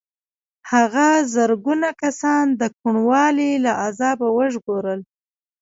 [0.71, 4.99] هغه زرګونه کسان د کوڼوالي له عذابه وژغورل.